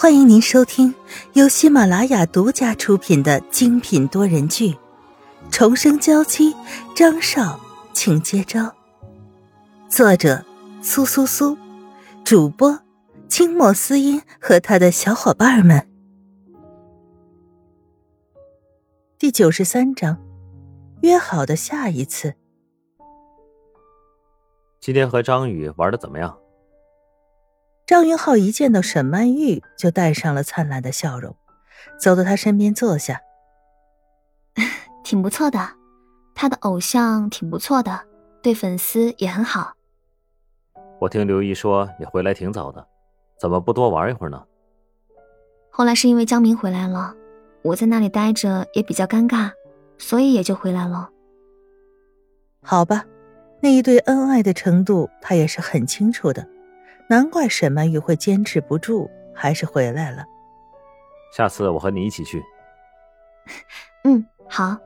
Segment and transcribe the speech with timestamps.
[0.00, 0.94] 欢迎您收听
[1.34, 4.72] 由喜马拉雅独家出品的精品多人剧
[5.50, 6.54] 《重生娇妻》，
[6.96, 7.60] 张少，
[7.92, 8.74] 请接招。
[9.90, 10.42] 作者：
[10.80, 11.54] 苏苏苏，
[12.24, 12.80] 主播：
[13.28, 15.86] 清末思音和他的小伙伴们。
[19.18, 20.16] 第九十三章，
[21.02, 22.32] 约好的下一次。
[24.80, 26.39] 今天和张宇玩的怎么样？
[27.90, 31.34] 张云浩一见到沈曼玉，就带上了灿烂的笑容，
[31.98, 33.20] 走到她身边坐下。
[35.02, 35.58] 挺不错的，
[36.32, 38.02] 他的偶像挺不错的，
[38.44, 39.72] 对粉丝也很好。
[41.00, 42.86] 我听刘毅说你回来挺早的，
[43.40, 44.40] 怎么不多玩一会儿呢？
[45.68, 47.12] 后来是因为江明回来了，
[47.62, 49.50] 我在那里待着也比较尴尬，
[49.98, 51.10] 所以也就回来了。
[52.62, 53.04] 好吧，
[53.60, 56.46] 那一对恩爱的程度，他也是很清楚的。
[57.10, 60.24] 难怪沈曼玉会坚持不住，还是回来了。
[61.36, 62.40] 下次我和你一起去。
[64.04, 64.78] 嗯，好。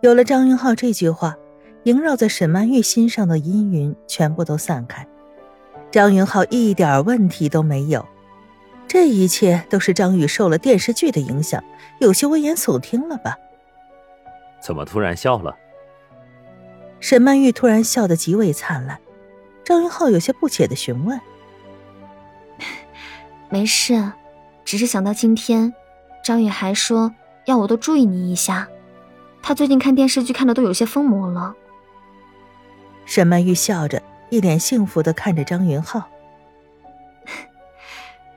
[0.00, 1.36] 有了张云浩这句话，
[1.84, 5.06] 萦绕在沈曼玉心上的阴云全部都散开。
[5.92, 8.04] 张云浩一点问题都没有，
[8.88, 11.62] 这一切都是张宇受了电视剧的影响，
[12.00, 13.38] 有些危言耸听了吧？
[14.60, 15.56] 怎么突然笑了？
[16.98, 18.98] 沈曼玉突然笑得极为灿烂。
[19.68, 21.20] 张云浩有些不解的询问：
[23.52, 24.12] “没事，
[24.64, 25.74] 只是想到今天，
[26.24, 28.66] 张宇还说要我多注意你一下。
[29.42, 31.54] 他最近看电视剧看的都有些疯魔了。”
[33.04, 36.02] 沈曼玉笑着，一脸幸福的看着张云浩。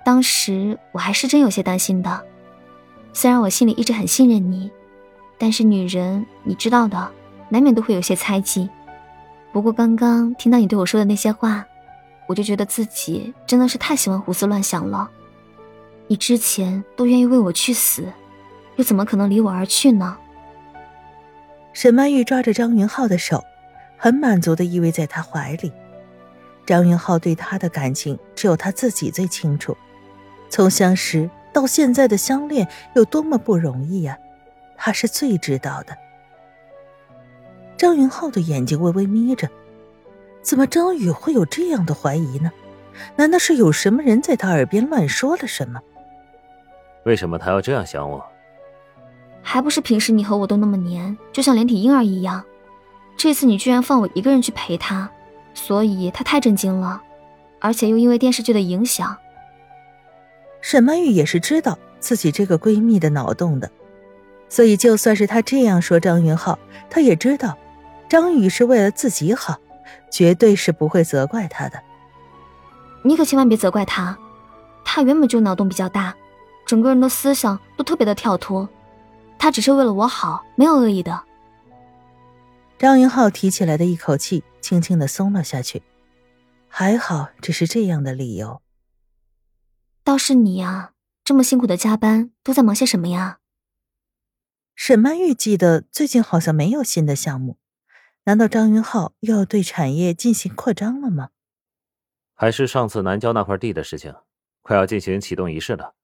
[0.04, 2.26] 当时我还是真有些担心的，
[3.14, 4.70] 虽然我心里一直很信任你，
[5.38, 7.10] 但是女人你知道的，
[7.48, 8.70] 难免都会有些猜忌。
[9.52, 11.66] 不过刚刚听到你对我说的那些话，
[12.26, 15.10] 我就觉得自己真的是太喜欢胡思乱想了。
[16.08, 18.06] 你之前都愿意为我去死，
[18.78, 20.18] 又怎么可能离我而去呢？
[21.74, 23.44] 沈曼玉抓着张云浩的手，
[23.98, 25.72] 很满足的依偎在他怀里。
[26.66, 29.76] 张云浩对她的感情只有他自己最清楚，
[30.50, 34.18] 从相识到现在的相恋有多么不容易呀，
[34.78, 35.98] 他是最知道的。
[37.82, 39.50] 张云浩的眼睛微微眯着，
[40.44, 42.52] 怎么张宇会有这样的怀疑呢？
[43.16, 45.82] 难道是有什么人在他耳边乱说了什么？
[47.06, 48.24] 为什么他要这样想我？
[49.42, 52.44] 还不是平时你和我都那么黏，就像连体婴儿一样。
[53.18, 55.10] 这次你居然放我一个人去陪他，
[55.56, 57.02] 所以他太震惊了，
[57.60, 59.18] 而且又因为电视剧的影响。
[60.62, 63.72] 沈曼玉也是知道自己这个闺蜜的脑洞的，
[64.50, 67.58] 所以就算是她这样说张云浩，她也知道。
[68.12, 69.58] 张宇是为了自己好，
[70.12, 71.82] 绝对是不会责怪他的。
[73.06, 74.20] 你可千万别责怪他，
[74.84, 76.14] 他原本就脑洞比较大，
[76.66, 78.68] 整个人的思想都特别的跳脱。
[79.40, 81.24] 他只是为了我好，没有恶意的。
[82.78, 85.82] 张云浩提起来的一口气轻轻的松了下去，
[86.68, 88.62] 还好只是这样的理由。
[90.04, 90.92] 倒是你呀，
[91.24, 93.38] 这么辛苦的加班，都在忙些什么呀？
[94.76, 97.56] 沈曼玉记得最近好像没有新的项目。
[98.26, 101.30] 难道张云浩又要对产业进行扩张了吗？
[102.36, 104.14] 还是上次南郊那块地的事情，
[104.62, 105.96] 快要进行启动仪式了。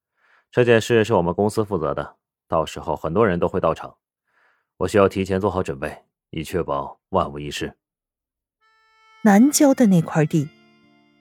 [0.52, 2.16] 这件事是我们公司负责的，
[2.48, 3.98] 到时候很多人都会到场，
[4.78, 7.76] 我需要提前做好准备，以确保万无一失。
[9.24, 10.50] 南郊的那块地，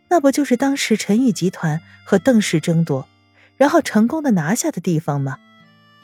[0.09, 3.07] 那不就是当时陈宇集团和邓氏争夺，
[3.57, 5.39] 然后成功的拿下的地方吗？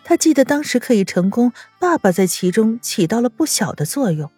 [0.05, 4.31] 他记得当时可以成功，爸爸在其中起到了不小的作用。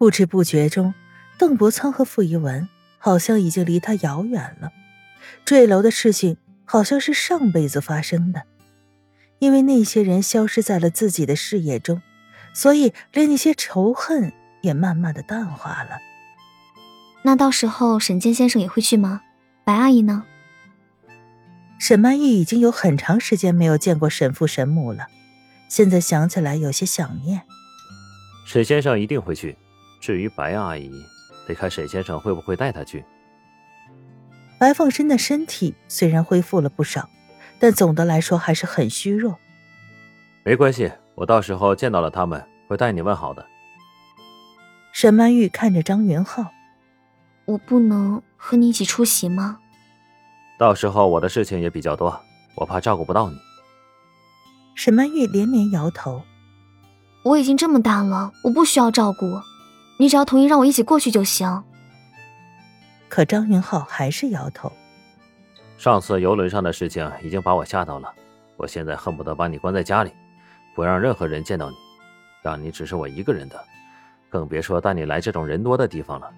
[0.00, 0.94] 不知不觉中，
[1.36, 2.66] 邓伯苍和傅一文
[2.96, 4.72] 好像已经离他遥远了。
[5.44, 8.44] 坠楼的事情好像是上辈子发生的，
[9.40, 12.00] 因为那些人消失在了自己的视野中，
[12.54, 15.98] 所以连那些仇恨也慢慢的淡化了。
[17.20, 19.20] 那到时候沈健先生也会去吗？
[19.64, 20.24] 白阿姨呢？
[21.78, 25.08] 沈曼玉已经有很长时间没有见过沈父沈母了，
[25.68, 27.42] 现在想起来有些想念。
[28.46, 29.58] 沈先生一定会去。
[30.00, 30.90] 至于白阿姨，
[31.46, 33.04] 得看沈先生会不会带她去。
[34.58, 37.08] 白凤申的身体虽然恢复了不少，
[37.58, 39.38] 但总的来说还是很虚弱。
[40.42, 43.46] 没关系，我到时候见到了他们，会带你问好的。
[44.92, 46.46] 沈曼玉看着张云浩
[47.46, 49.58] ：“我不能和你一起出席吗？”
[50.58, 52.20] 到时候我的事情也比较多，
[52.56, 53.36] 我怕照顾不到你。
[54.74, 56.22] 沈曼玉连连摇头
[57.24, 59.40] ：“我已经这么大了，我不需要照顾。”
[60.00, 61.62] 你只要同意让我一起过去就行。
[63.10, 64.72] 可张云浩还是摇头。
[65.76, 68.10] 上次游轮上的事情已经把我吓到了，
[68.56, 70.10] 我现在恨不得把你关在家里，
[70.74, 71.76] 不让任何人见到你，
[72.42, 73.62] 让你只是我一个人的，
[74.30, 76.30] 更别说带你来这种人多的地方了。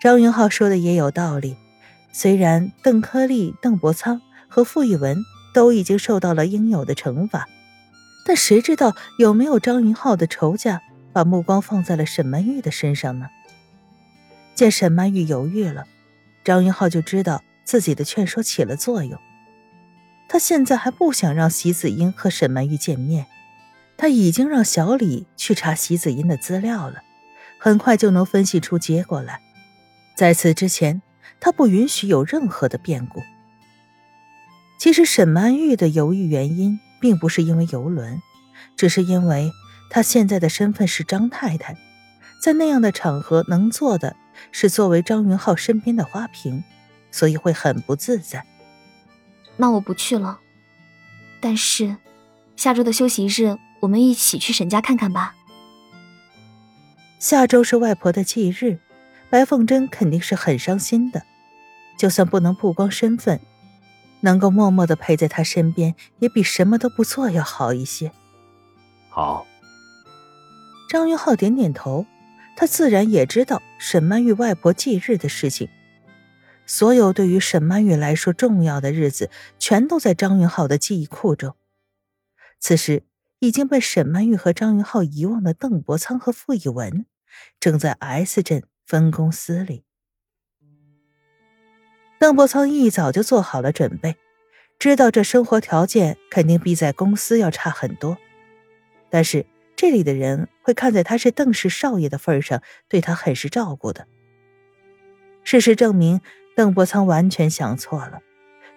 [0.00, 1.56] 张云浩说的也有道理，
[2.10, 5.16] 虽然邓科利、邓伯苍和傅玉文
[5.54, 7.46] 都已经受到了应有的惩罚，
[8.26, 10.82] 但谁知道有没有张云浩的仇家
[11.18, 13.28] 把目光放在了沈曼玉的身上呢？
[14.54, 15.84] 见沈曼玉犹豫了，
[16.44, 19.18] 张云浩就知道自己的劝说起了作用。
[20.28, 23.26] 他现在还不想让席子英和沈曼玉见面，
[23.96, 27.02] 他已经让小李去查席子英的资料了，
[27.58, 29.40] 很快就能分析出结果来。
[30.16, 31.02] 在此之前，
[31.40, 33.24] 他不允许有任何的变故。
[34.78, 38.22] 其实沈曼玉的犹豫原因并不是因为游轮，
[38.76, 39.50] 只是因为
[39.90, 41.76] 她现在的身份是张太太，
[42.42, 44.16] 在那样的场合能做的
[44.52, 46.62] 是作为张云浩身边的花瓶，
[47.10, 48.44] 所以会很不自在。
[49.56, 50.40] 那我不去了，
[51.40, 51.96] 但是
[52.54, 55.34] 下周的休息日，我们一起去沈家看看吧。
[57.18, 58.78] 下周是外婆的忌日。
[59.30, 61.22] 白凤珍肯定是很伤心的，
[61.98, 63.40] 就算不能曝光身份，
[64.20, 68.10] 能够默默的陪在她身边，也比什么都不做要好一些。
[69.10, 69.46] 好。
[70.88, 72.06] 张云浩点点头，
[72.56, 75.68] 他自然也知道沈曼玉外婆忌日的事情。
[76.66, 81.54] 所有对于沈曼玉来说重要的日子，全都在张云浩的记忆库中。
[82.58, 83.04] 此时
[83.38, 87.06] 已经被沈曼玉和张云浩遗忘的邓伯苍和傅以文，
[87.60, 88.64] 正在 S 镇。
[88.88, 89.84] 分公司里，
[92.18, 94.16] 邓伯苍一早就做好了准备，
[94.78, 98.16] 知道这生活条件肯定比在公司要差很多，
[99.10, 99.44] 但是
[99.78, 104.08] 这里的人会看在他是邓氏少爷的份上，对他很是照顾的。
[105.44, 106.20] 事实证明，
[106.56, 108.18] 邓伯苍完全想错了。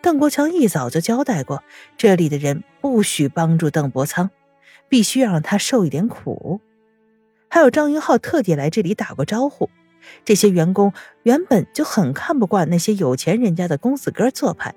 [0.04, 1.64] 邓国强一早就交代过，
[1.98, 4.30] 这里的人不许帮助邓伯苍，
[4.90, 6.62] 必须要让他受一点苦。
[7.50, 9.72] 还有张云浩特地来这里打过招呼。
[10.24, 10.94] 这些员工
[11.24, 14.76] 原本就很看不惯那些有钱人家的公子哥做派，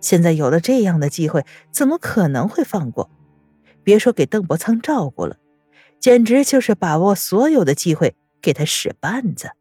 [0.00, 3.10] 现在有了这样的机会，怎么可能会放过？
[3.84, 5.36] 别说给邓伯苍照顾了，
[6.00, 9.52] 简直就是把握所有的机会给他使绊子。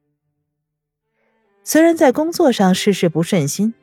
[1.63, 3.73] 虽然在工作上事事不顺心，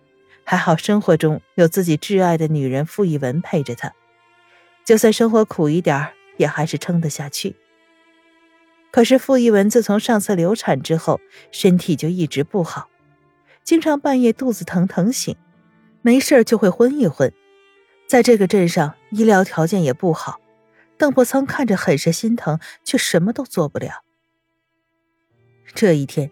[0.42, 3.92] 还好生活中有自己挚爱的女人傅一文陪着他，
[4.84, 6.08] 就算生活苦一点
[6.38, 7.54] 也还是撑得下去。
[8.90, 11.20] 可是傅一文自从上次流产之后，
[11.52, 12.88] 身体就一直不好，
[13.62, 15.36] 经常半夜肚子疼疼醒，
[16.00, 17.30] 没事就会昏一昏。
[18.08, 20.40] 在这个镇上，医疗条件也不好，
[20.98, 24.02] 邓伯苍看着很是心疼，却什么都做不了。
[25.74, 26.30] 这一天，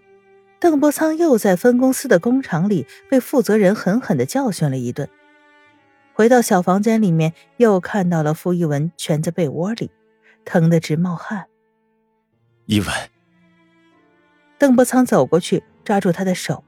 [0.58, 5.08] 邓伯苍又在分公司的工厂里被负责人狠狠的教训了一顿。
[6.14, 9.90] 回到小房间里面，又看到了傅一文蜷在被窝里，
[10.44, 11.46] 疼得直冒汗。
[12.66, 12.88] 一文，
[14.56, 16.64] 邓伯苍走过去，抓住他的手，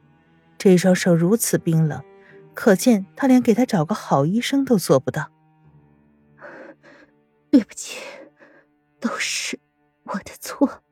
[0.59, 2.03] 这双手如此冰冷，
[2.53, 5.31] 可见他连给他找个好医生都做不到。
[7.57, 7.97] 对不起，
[9.01, 9.59] 都是
[10.03, 10.83] 我的错。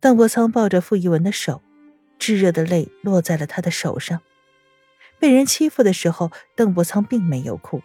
[0.00, 1.62] 邓伯苍抱着傅一文的手，
[2.18, 4.22] 炙热的泪落在了他的手上。
[5.20, 7.80] 被人欺负的时候，邓伯苍并没有哭，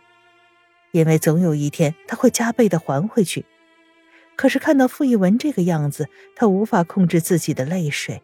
[0.91, 3.45] 因为总有一天他会加倍的还回去。
[4.36, 8.24] 可是看到傅一文这个样子，他无法控制自己的泪水。